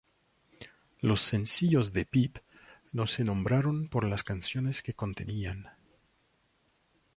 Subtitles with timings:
[0.99, 2.39] Los sencillos de "Peep"
[2.91, 5.67] no se nombraron por las canciones que contenían.